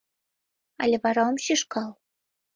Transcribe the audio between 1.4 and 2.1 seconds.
шÿшкал?